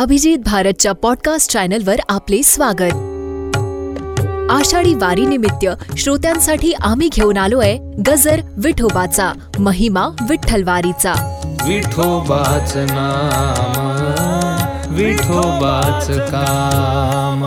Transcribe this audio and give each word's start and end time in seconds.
अभिजित 0.00 0.38
भारतच्या 0.38 0.92
पॉडकास्ट 0.92 1.52
चॅनलवर 1.52 1.96
आपले 2.08 2.42
स्वागत. 2.42 2.92
आषाढी 4.50 4.94
वारीनिमित्त 4.94 5.66
श्रोत्यांसाठी 5.98 6.72
आम्ही 6.72 7.08
घेऊन 7.08 7.36
आलोय 7.36 7.78
गजर 8.06 8.40
विठोबाचा 8.56 9.32
महिमा 9.58 10.00
विठ्ठलवारीचा. 10.00 11.42
विठोबाच 11.66 12.76
नाम 12.76 14.94
विठोबाच 14.94 16.10
काम. 16.10 17.44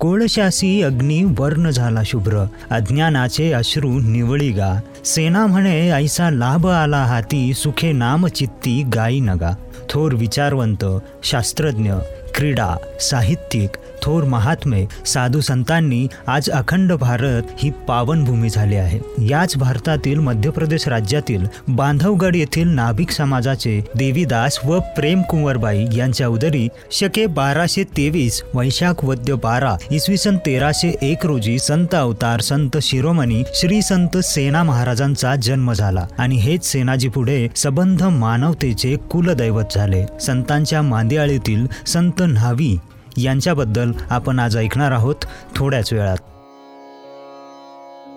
कोळशासी 0.00 0.82
अग्नी 0.82 1.24
वर्ण 1.38 1.70
झाला 1.70 2.00
शुभ्र 2.04 2.44
अज्ञानाचे 2.70 3.52
अश्रू 3.52 3.88
निवळी 3.88 4.50
गा. 4.50 4.80
सेना 5.04 5.46
म्हणे 5.46 5.90
ऐसा 5.90 6.30
लाभ 6.30 6.66
आला 6.66 6.96
हाती 6.96 7.54
सुखे 7.54 7.92
नाम 7.92 8.26
चित्ती 8.26 8.90
गाई 8.94 9.20
नगा. 9.20 9.50
थोर 9.94 10.14
विचारवंत 10.14 10.84
शास्त्रज्ञ 11.22 11.92
क्रीडा 12.36 12.74
साहित्यिक 13.00 13.76
थोर 14.02 14.24
महात्मे 14.24 14.84
साधू 15.06 15.40
संतांनी 15.40 16.06
आज 16.26 16.50
अखंड 16.50 16.92
भारत 16.92 17.42
ही 17.58 17.70
पावनभूमी 17.88 18.50
झाली 18.50 18.76
आहे. 18.76 18.98
याच 19.28 19.56
भारतातील 19.56 20.18
मध्य 20.18 20.50
प्रदेश 20.50 20.86
राज्यातील 20.88 21.46
बांधवगड 21.68 22.36
येथील 22.36 22.68
नाभिक 22.68 23.10
समाजाचे 23.10 23.80
देवीदास 23.98 24.58
व 24.64 24.78
प्रेम 24.96 25.22
कुंवरबाई 25.22 25.86
यांच्या 25.94 26.28
उदरी 26.28 26.68
शके 26.90 27.26
बाराशे 27.26 27.84
तेवीस 27.96 28.42
वैशाख 28.54 29.04
वद्य 29.04 29.34
बारा 29.34 29.76
इसवी 29.90 30.16
सन 30.16 30.36
तेराशे 30.46 30.94
एक 31.02 31.26
रोजी 31.26 31.58
संत 31.58 31.94
अवतार 31.94 32.40
संत 32.40 32.76
शिरोमणी 32.82 33.42
श्री 33.54 33.82
संत 33.82 34.16
सेना 34.16 34.62
महाराजांचा 34.62 35.34
जन्म 35.36 35.72
झाला 35.72 36.06
आणि 36.18 36.36
हेच 36.36 36.64
सेनाजी 36.64 37.08
पुढे 37.08 37.48
सबंध 37.56 38.02
मानवतेचे 38.02 38.96
कुलदैवत 38.96 39.74
झाले. 39.74 40.04
संतांच्या 40.20 40.82
मांदियाळीतील 40.82 41.66
संत 41.86 42.22
न्हावी 42.26 42.78
यांच्याबद्दल 43.16 43.92
आपण 44.10 44.38
आज 44.38 44.56
ऐकणार 44.56 44.92
आहोत 44.92 45.14
थोड्याच 45.56 45.92
वेळात. 45.92 46.16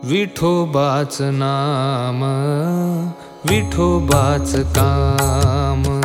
विठोबाच 0.03 1.17
नाम 1.21 2.21
विठोबाच 3.49 4.55
काम 4.55 6.01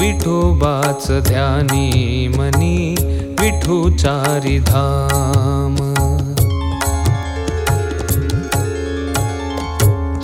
विठोबाच 0.00 1.10
ध्यानी 1.28 2.28
मनी 2.28 2.94
विठुचारी 3.40 4.58
धाम. 4.58 5.76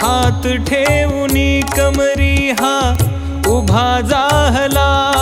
हात 0.02 0.46
ठेवून 0.46 1.61
कमरी 1.61 2.50
हा 2.50 2.94
उभा 3.48 4.00
जाहला 4.00 5.19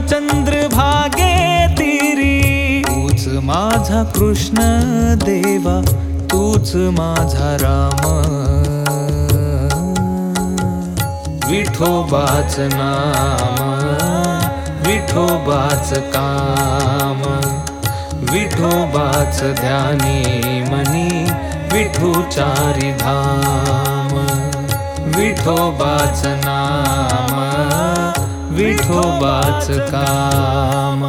चंद्र 0.00 0.68
भागे 0.68 1.34
तिरी। 1.74 2.84
तूच 2.84 3.26
माझा 3.44 4.02
कृष्ण 4.04 4.56
देवा 5.24 5.76
तूच 6.26 6.72
माझा 6.74 7.56
राम। 7.56 8.02
विठोबाच 11.50 12.56
नाम 12.58 13.64
विठोबाच 14.86 15.90
काम। 16.16 17.22
विठोबाच 18.32 19.42
ध्यानी 19.60 20.20
मनी 20.62 21.08
विठुचारी 21.72 22.92
धाम 22.92 24.03
विठोबाच 25.24 26.22
नाम 26.44 27.30
विठोबाच 28.56 29.66
काम 29.90 31.04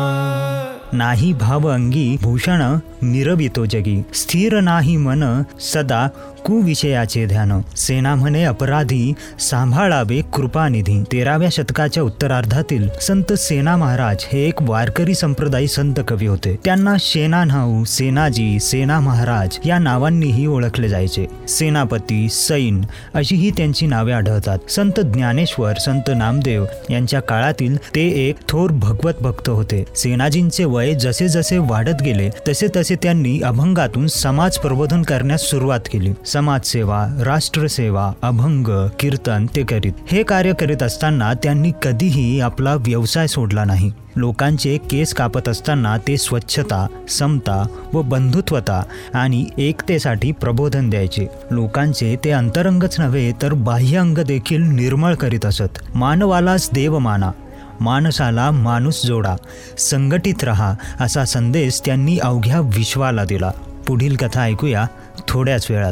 नाही 0.95 1.33
भाव 1.33 1.67
अंगी 1.67 2.15
भूषण 2.21 2.61
मिरवितो 3.01 3.66
जगी. 3.66 4.01
स्थिर 4.13 4.59
नाही 4.59 4.97
मन 4.97 5.41
सदा 5.73 6.07
कुविषयाचे 6.45 7.25
ध्यान. 7.25 7.61
सेना 7.78 8.16
म्हणे 8.16 8.44
अपराधी 8.44 9.13
सांभाळावे 9.39 10.22
कृपानिधी. 10.33 11.01
तेराव्या 11.11 11.50
शतकाच्या 11.51 12.03
उत्तरार्धातील 12.03 12.89
संत 13.01 13.33
सेना 13.33 13.75
महाराज 13.78 14.17
हे 14.33 14.47
एक 14.47 14.61
वारकरी 14.61 15.13
संप्रदायी 15.13 15.67
संत 15.67 16.00
कवी 16.07 16.25
होते. 16.25 16.56
त्यांना 16.66 16.95
शेना 17.00 17.44
नाऊ 17.44 17.83
सेनाजी 17.83 18.59
सेना 18.59 19.00
महाराज 19.00 19.57
या 19.66 19.79
नावांनीही 19.79 20.45
ओळखले 20.47 20.89
जायचे. 20.89 21.25
सेनापती 21.47 22.27
सैन 22.29 22.81
अशी 23.13 23.35
ही 23.35 23.50
त्यांची 23.50 23.88
नावे 23.88 24.12
आढळतात. 24.12 24.57
संत 24.69 25.00
ज्ञानेश्वर 25.00 25.73
संत 25.73 26.09
नामदेव 26.16 26.66
यांच्या 26.89 27.19
काळातील 27.19 27.77
ते 27.95 28.07
एक 28.29 28.35
थोर 28.50 28.72
भगवत 28.72 29.13
भक्त 29.22 29.50
होते. 29.50 29.83
सेनाजींचे 29.95 30.66
वय 30.66 30.84
जसे 30.94 31.28
जसे 31.28 31.57
वाढत 31.57 32.01
गेले 32.01 32.29
तसे 32.47 32.68
तसे 32.75 32.96
त्यांनी 32.96 33.41
अभंगातून 33.41 34.07
समाज 34.07 34.57
प्रबोधन 34.57 35.01
करण्यास 35.01 35.41
सुरुवात 35.41 35.79
केली. 35.94 36.13
समाजसेवा 36.25 37.07
राष्ट्रसेवा 37.25 38.12
अभंग 38.22 38.88
कीर्तन 39.00 39.45
ते 39.56 39.63
करीत. 39.63 39.94
हे 40.12 40.24
कार्य 40.24 40.53
करीत 40.53 40.84
असताना 40.84 41.34
त्यांनी 41.34 41.72
कधीही 41.84 42.40
आपला 42.40 42.75
व्यवसाय 42.75 43.28
सोडला 43.28 43.66
नाही. 43.66 43.91
लोकांचे 44.16 44.78
केस 44.78 45.13
कापत 45.13 45.50
असताना 45.50 45.97
ते 45.97 46.18
स्वच्छता 46.18 46.88
समता 47.09 47.68
व 47.94 48.01
बंधुत्वता 48.01 48.84
आणि 49.13 49.45
एकतेसाठी 49.57 50.31
प्रबोधन 50.31 50.90
द्यायचे. 50.90 51.28
लोकांचे 51.51 52.16
ते 52.24 52.31
अंतरंगच 52.31 53.00
नव्हे 53.00 53.31
तर 53.41 53.53
बाह्य 53.53 53.97
अंग 53.97 54.18
देखील 54.18 54.62
निर्मळ 54.62 55.13
करीत 55.13 55.45
असत. 55.45 55.95
मानवालाच 55.95 56.69
देव 56.74 57.00
माना 57.00 57.31
माणसाला 57.80 58.52
माणूस 58.52 59.06
जोडा 59.06 59.36
संघटित 59.78 60.44
रहा 60.44 60.74
असा 61.00 61.25
संदेश 61.25 61.81
त्यांनी 61.86 62.18
अवघ्या 62.18 62.59
विश्वाला 62.59 63.25
दिला. 63.25 63.52
पुढील 63.88 64.16
कथा 64.16 64.41
ऐकूया 64.41 64.86
थोड्याच 65.28 65.72
वेळात. 65.72 65.91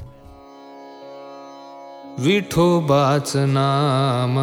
विठोबाच 2.19 3.31
नाम 3.35 4.37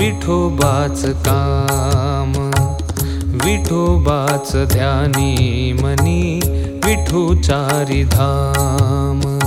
विठोबाच 0.00 1.04
काम 1.04 2.50
विठोबाच 3.44 4.56
ध्यानी 4.72 5.72
मनी 5.72 6.40
विठोचारी 6.84 8.04
धाम. 8.04 9.37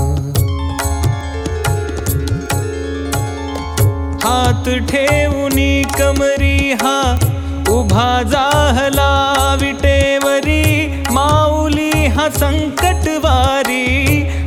हात 4.23 4.69
ठेवूनी 4.89 5.83
कमरी 5.99 6.71
हा 6.81 6.97
उभा 7.69 8.09
जाहला 8.23 9.11
विटेवरी. 9.61 10.63
माऊली 11.11 12.07
हा 12.07 12.27
संकटवारी 12.29 13.85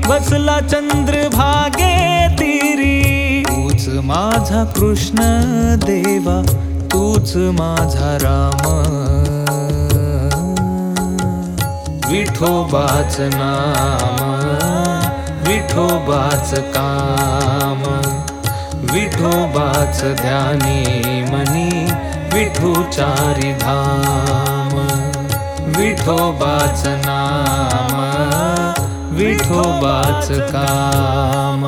बसला 0.09 0.61
चंद्र 0.61 1.29
भागे 1.29 1.97
तिरी. 2.39 3.43
तूच 3.49 3.89
माझा 4.05 4.65
कृष्ण 4.77 5.17
देवा 5.85 6.41
तूच 6.93 7.37
माझा 7.61 8.17
राम. 8.23 8.63
विठोबाच 12.11 13.17
नाम 13.35 14.19
विठोबाच 15.49 16.51
काम 16.77 17.83
विठोबाच 18.95 20.03
ध्यानी 20.05 20.83
मनी 21.23 21.85
विठुचारी 22.33 23.53
धाम। 23.53 24.77
विठोबाच 25.77 26.87
नाम 26.87 27.97
विठोबाच 29.17 30.29
काम। 30.31 31.65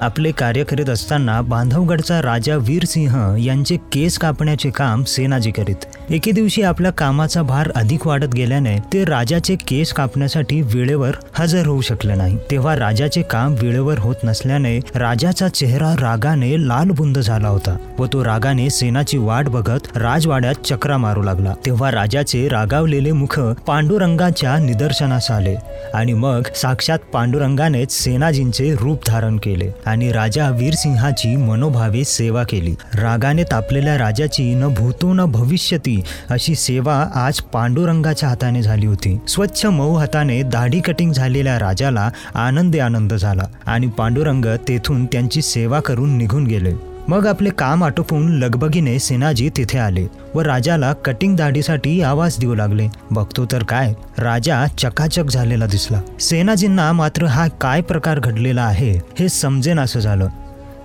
आपले 0.00 0.32
कार्य 0.32 0.64
करीत 0.64 0.90
असताना 0.90 1.40
बांधवगडचा 1.40 2.22
राजा 2.22 2.56
वीरसिंह 2.56 3.36
यांचे 3.38 3.76
केस 3.76 4.18
कापण्याचे 4.18 4.70
काम 4.70 5.04
सेनाजी 5.04 5.50
करीत. 5.50 5.86
एके 6.10 6.30
दिवशी 6.32 6.62
आपल्या 6.62 6.90
कामाचा 6.90 7.42
भार 7.42 7.70
अधिक 7.76 8.06
वाढत 8.06 8.32
गेल्याने 8.34 8.76
ते 8.92 9.04
राजाचे 9.04 9.54
केस 9.68 9.92
कापण्यासाठी 9.92 10.60
वेळेवर 10.62 11.16
हजर 11.34 11.66
होऊ 11.66 11.80
शकले 11.80 12.14
नाही. 12.14 12.36
तेव्हा 12.50 12.74
राजाचे 12.76 13.22
काम 13.22 13.54
वेळेवर 13.60 13.98
होत 13.98 14.24
नसल्याने 14.24 14.76
राजाचा 14.94 15.48
चेहरा 15.48 15.92
रागाने 16.00 16.52
लालबुंद 16.68 17.18
झाला 17.18 17.48
होता 17.48 17.76
व 17.98 18.06
तो 18.12 18.24
रागाने 18.24 18.68
सेनाची 18.70 19.18
वाट 19.18 19.48
बघत 19.48 19.96
राजवाड्यात 19.96 20.66
चक्रा 20.66 20.96
मारू 20.96 21.22
लागला. 21.22 21.52
तेव्हा 21.66 21.90
राजाचे 21.90 22.46
रागावलेले 22.48 23.12
मुख 23.12 23.38
पांडुरंगाच्या 23.66 24.56
निदर्शनास 24.58 25.30
आले 25.30 25.54
आणि 25.94 26.12
मग 26.14 26.52
साक्षात 26.56 26.98
पांडुरंगानेच 27.12 27.92
सेनाजींचे 27.92 28.74
रूप 28.80 29.02
धारण 29.06 29.36
केले 29.36 29.70
आणि 29.86 30.10
राजा 30.12 30.50
वीरसिंहाची 30.50 31.34
मनोभावे 31.36 32.04
सेवा 32.06 32.42
केली. 32.42 32.74
रागाने 32.94 33.44
तापलेल्या 33.44 33.96
राजाची 33.98 34.52
न 34.54 34.74
भूतो 34.74 35.12
न 35.12 35.30
भविष्यती 35.30 35.98
होती 36.00 36.34
अशी 36.34 36.54
सेवा 36.54 37.06
आज 37.14 37.40
पांडुरंगाच्या 37.40 38.28
हाताने 38.28 38.62
झाली 38.62 38.86
होती. 38.86 39.20
स्वच्छ 39.28 39.66
मऊ 39.66 39.94
हाताने 39.94 40.42
दाढी 40.42 40.80
कटिंग 40.80 41.12
झालेल्या 41.12 41.58
राजाला 41.58 42.10
आनंदी 42.34 42.78
आनंद 42.78 43.14
झाला 43.14 43.42
आणि 43.66 43.86
पांडुरंग 43.86 44.44
तेथून 44.68 45.06
त्यांची 45.06 45.42
सेवा 45.42 45.80
करून 45.80 46.18
निघून 46.18 46.44
गेले. 46.44 46.72
मग 47.08 47.26
आपले 47.26 47.50
काम 47.50 47.84
आटोपून 47.84 48.38
लगबगीने 48.38 48.98
सेनाजी 48.98 49.50
तिथे 49.56 49.78
आले 49.78 50.06
व 50.34 50.40
राजाला 50.40 50.92
कटिंग 50.92 51.36
दाढीसाठी 51.36 52.02
आवाज 52.02 52.38
देऊ 52.38 52.54
लागले. 52.54 52.88
बघतो 53.10 53.46
तर 53.52 53.62
काय? 53.62 53.94
राजा 54.18 54.66
चकाचक 54.78 55.24
झालेला 55.24 55.66
दिसला. 55.66 56.00
सेनाजींना 56.20 56.92
मात्र 56.92 57.26
हा 57.26 57.48
काय 57.48 57.80
प्रकार 57.80 58.18
घडलेला 58.18 58.62
आहे 58.62 59.00
हे 59.18 59.28
समजेन 59.28 59.80
असं 59.80 60.00
झालं. 60.00 60.28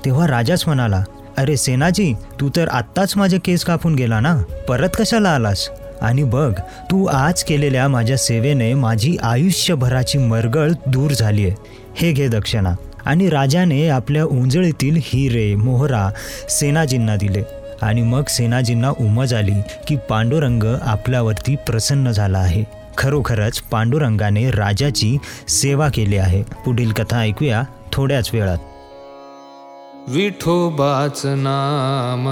तेव्हा 0.05 0.27
राजाच 0.27 0.63
म्हणाला 0.67 1.03
अरे 1.37 1.57
सेनाजी 1.57 2.13
तू 2.13 2.49
तर 2.55 2.67
आत्ताच 2.67 3.17
माझे 3.17 3.39
केस 3.39 3.63
कापून 3.63 3.95
गेला 3.95 4.19
ना? 4.19 4.41
परत 4.67 4.89
कशाला 4.99 5.29
आलास? 5.29 5.69
आणि 6.01 6.23
बघ 6.23 6.59
तू 6.91 7.05
आज 7.05 7.43
केलेल्या 7.43 7.87
माझ्या 7.87 8.17
सेवेने 8.17 8.73
माझी 8.73 9.17
आयुष्यभराची 9.23 10.17
मरगळ 10.17 10.71
दूर 10.87 11.11
झालीये. 11.11 11.55
हे 11.95 12.11
घे 12.11 12.27
दक्षिणा. 12.27 12.73
आणि 13.05 13.29
राजाने 13.29 13.87
आपल्या 13.87 14.25
उंजळीतील 14.25 14.97
हिरे 15.03 15.55
मोहरा 15.55 16.09
सेनाजींना 16.49 17.15
दिले. 17.15 17.43
आणि 17.81 18.01
मग 18.01 18.23
सेनाजींना 18.29 18.89
उमज 18.89 19.33
आली 19.33 19.61
की 19.87 19.97
पांडुरंग 20.09 20.63
आपल्यावरती 20.81 21.55
प्रसन्न 21.55 22.11
झाला 22.11 22.37
आहे. 22.37 22.63
खरोखरच 22.97 23.61
पांडुरंगाने 23.61 24.51
राजाची 24.51 25.17
सेवा 25.47 25.89
केली 25.93 26.17
आहे. 26.17 26.43
पुढील 26.65 26.91
कथा 26.91 27.19
ऐकूया 27.19 27.63
थोड्याच 27.93 28.29
वेळात. 28.33 28.57
विठोबाच 30.13 31.21
नाम 31.25 32.25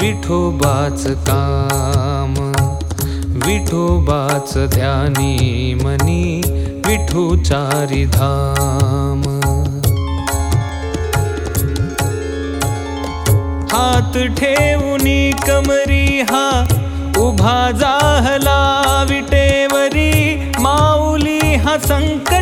विठोबाच 0.00 1.04
काम 1.28 2.34
विठोबाच 3.46 4.52
ध्यानी 4.74 5.74
मनी 5.74 6.24
विठुचारी 6.86 8.04
धाम. 8.16 9.22
हात 13.72 14.16
ठेवूनी 14.38 15.20
कमरी 15.46 16.20
हा 16.30 16.46
उभा 17.18 17.70
जाहला 17.80 18.60
विटेवरी 19.10 20.12
माऊली 20.60 21.40
हा 21.64 21.76
संकट 21.88 22.41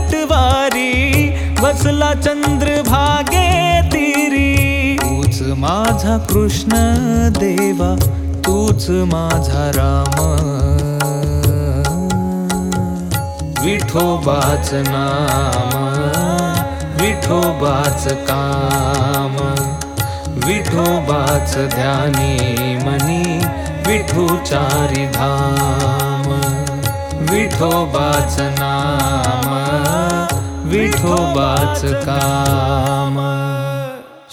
माझा 5.60 6.18
कृष्ण 6.18 6.70
देवा 7.38 7.96
तूच 8.40 8.86
माझा 8.90 9.70
राम. 9.70 10.20
विठोबाच 13.64 14.70
नाम 14.72 15.74
विठोबाच 17.00 18.06
काम. 18.12 19.36
विठोबाच 20.46 21.56
ध्यानी 21.56 22.36
मनी 22.76 23.38
विठुचारी 23.86 25.06
धाम. 25.06 26.30
विठोबाच 27.30 28.36
नाम 28.40 29.50
विठोबाच 30.68 31.80
काम 31.84 33.39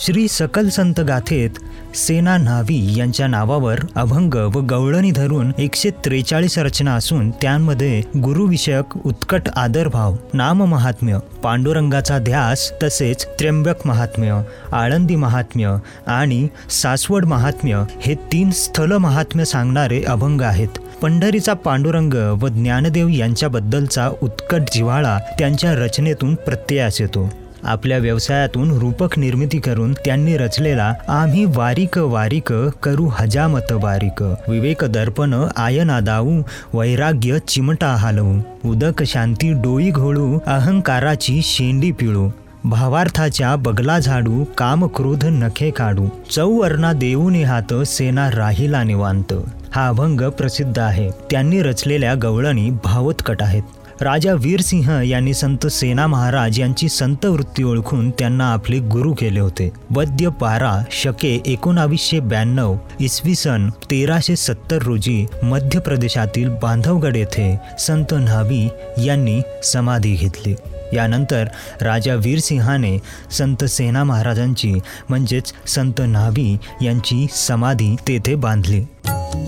श्री 0.05 0.27
सकल 0.27 0.69
संत 0.69 0.99
गाथेत 0.99 1.49
सेना 1.95 2.37
न्हावी 2.37 2.99
यांच्या 2.99 3.27
नावावर 3.27 3.79
अभंग 3.95 4.33
व 4.33 4.59
गवळणी 4.59 5.11
धरून 5.11 5.51
एकशे 5.57 5.89
त्रेचाळीस 6.05 6.57
रचना 6.57 6.93
असून 6.95 7.31
त्यांमध्ये 7.31 8.01
गुरुविषयक 8.23 8.97
उत्कट 9.05 9.49
आदरभाव 9.55 10.15
नाम 10.33 10.63
महात्म्य 10.63 11.17
पांडुरंगाचा 11.43 12.19
ध्यास 12.19 12.71
तसेच 12.83 13.25
त्र्यंबक 13.39 13.87
महात्म्य 13.87 14.41
आळंदी 14.71 15.15
महात्म्य 15.15 15.75
आणि 16.07 16.47
सासवड 16.69 17.25
महात्म्य 17.25 17.83
हे 18.01 18.15
तीन 18.31 18.51
स्थल 18.51 18.91
महात्म्य 18.91 19.45
सांगणारे 19.45 20.03
अभंग 20.03 20.41
आहेत. 20.41 20.79
पंढरीचा 21.01 21.53
पांडुरंग 21.53 22.13
व 22.41 22.47
ज्ञानदेव 22.47 23.07
यांच्याबद्दलचा 23.07 24.09
उत्कट 24.21 24.61
जिव्हाळा 24.73 25.19
त्यांच्या 25.39 25.73
रचनेतून 25.75 26.35
प्रत्ययास 26.35 27.01
येतो. 27.01 27.29
आपल्या 27.63 27.97
व्यवसायातून 27.97 28.71
रूपक 28.71 29.19
निर्मिती 29.19 29.59
करून 29.59 29.93
त्यांनी 29.93 30.37
रचलेला 30.37 30.93
आम्ही 31.07 31.45
वारिक 31.45 31.97
वारिक 31.97 32.53
करू 32.53 33.09
हजामत 33.13 33.71
वारिक 33.71 34.21
विवेक 34.21 34.83
दर्पण 34.83 35.47
आयना 35.57 35.99
दाऊ 35.99 36.41
वैराग्य 36.73 37.39
चिमटा 37.47 37.87
हालवू. 37.87 38.39
उदक 38.65 39.03
शांती 39.03 39.53
डोई 39.53 39.91
घोळू 39.91 40.39
अहंकाराची 40.47 41.41
शेंडी 41.43 41.91
पिळू. 41.91 42.29
भावार्थाच्या 42.63 43.55
बगला 43.55 43.99
झाडू 43.99 44.43
काम 44.57 44.85
क्रोध 44.85 45.25
नखे 45.25 45.69
काढू. 45.69 46.07
चौवर्णा 46.31 46.93
देऊ 46.93 47.29
हात 47.29 47.73
सेना 47.73 48.31
राहिला 48.31 48.83
निवांत. 48.83 49.33
हा 49.75 49.87
अभंग 49.87 50.21
प्रसिद्ध 50.21 50.79
आहे. 50.79 51.09
त्यांनी 51.09 51.61
रचलेल्या 51.61 52.13
गवळणी 52.13 52.69
भावोत्कट 52.69 53.41
आहेत. 53.41 53.63
राजा 54.01 54.33
वीरसिंह 54.33 55.01
यांनी 55.03 55.33
संत 55.33 55.67
सेना 55.67 56.07
महाराज 56.07 56.59
यांची 56.59 56.89
संत 56.89 57.25
वृत्ती 57.25 57.63
ओळखून 57.63 58.09
त्यांना 58.11 58.51
आपले 58.53 58.79
गुरु 58.79 59.13
केले 59.13 59.39
होते. 59.39 59.71
वद्य 59.91 60.29
पारा 60.29 60.83
शके 60.91 61.41
एकोणावीसशे 61.45 62.19
ब्याण्णव 62.19 62.75
इसवी 62.99 63.35
सन 63.35 63.69
तेराशे 63.69 64.35
सत्तर 64.35 64.77
रोजी 64.81 65.25
मध्य 65.43 65.79
प्रदेशातील 65.79 66.49
बांधवगड 66.49 67.15
येथे 67.15 67.59
संत 67.79 68.13
न्हावी 68.13 68.69
यांनी 69.05 69.41
समाधी 69.63 70.13
घेतली. 70.13 70.55
यानंतर 70.93 71.45
राजा 71.81 72.13
वीरसिंहाने 72.13 72.97
संत 73.31 73.63
सेना 73.63 74.03
महाराजांची 74.03 74.73
म्हणजेच 75.09 75.53
संत 75.67 75.93
न्हावी 75.99 76.57
यांची 76.81 77.25
समाधी 77.31 77.95
तेथे 78.07 78.35
बांधली. 78.35 78.79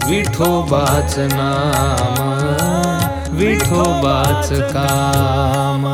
विठोबाच 0.10 1.16
नाम. 1.18 3.09
विठोबाच 3.38 4.50
काम 4.74 5.86